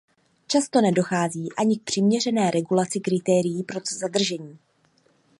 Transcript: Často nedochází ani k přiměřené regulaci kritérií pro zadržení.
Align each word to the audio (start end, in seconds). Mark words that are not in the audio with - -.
Často 0.47 0.81
nedochází 0.81 1.49
ani 1.57 1.79
k 1.79 1.83
přiměřené 1.83 2.51
regulaci 2.51 2.99
kritérií 2.99 3.63
pro 3.63 3.79
zadržení. 3.99 4.59